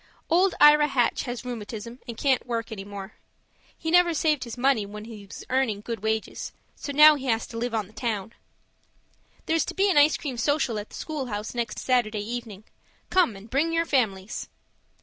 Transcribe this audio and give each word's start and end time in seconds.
Old 0.31 0.55
Ira 0.59 0.87
Hatch 0.87 1.25
has 1.25 1.45
rheumatism 1.45 1.99
and 2.07 2.17
can't 2.17 2.47
work 2.47 2.71
any 2.71 2.83
more; 2.83 3.13
he 3.77 3.91
never 3.91 4.15
saved 4.15 4.45
his 4.45 4.57
money 4.57 4.83
when 4.83 5.05
he 5.05 5.27
was 5.27 5.43
earning 5.51 5.81
good 5.81 5.99
wages, 6.01 6.53
so 6.75 6.91
now 6.91 7.13
he 7.13 7.27
has 7.27 7.45
to 7.45 7.57
live 7.59 7.75
on 7.75 7.85
the 7.85 7.93
town. 7.93 8.33
There's 9.45 9.63
to 9.65 9.75
be 9.75 9.91
an 9.91 9.97
ice 9.97 10.17
cream 10.17 10.37
social 10.39 10.79
at 10.79 10.89
the 10.89 10.95
schoolhouse 10.95 11.53
next 11.53 11.77
Saturday 11.77 12.23
evening. 12.27 12.63
Come 13.11 13.35
and 13.35 13.47
bring 13.47 13.71
your 13.71 13.85
families. 13.85 14.49